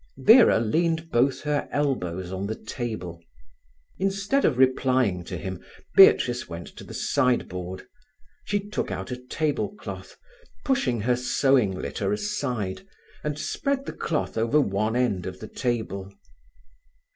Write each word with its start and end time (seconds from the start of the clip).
Vera 0.17 0.59
leaned 0.59 1.11
both 1.11 1.41
her 1.41 1.69
elbows 1.71 2.31
on 2.31 2.47
the 2.47 2.55
table. 2.55 3.23
Instead 3.99 4.45
of 4.45 4.57
replying 4.57 5.23
to 5.23 5.37
him, 5.37 5.63
Beatrice 5.95 6.49
went 6.49 6.65
to 6.69 6.83
the 6.83 6.95
sideboard. 6.95 7.85
She 8.43 8.59
took 8.67 8.89
out 8.89 9.11
a 9.11 9.17
table 9.23 9.69
cloth, 9.75 10.17
pushing 10.65 11.01
her 11.01 11.15
sewing 11.15 11.77
litter 11.79 12.11
aside, 12.11 12.81
and 13.23 13.37
spread 13.37 13.85
the 13.85 13.93
cloth 13.93 14.39
over 14.39 14.59
one 14.59 14.95
end 14.95 15.27
of 15.27 15.39
the 15.39 15.47
table. 15.47 16.11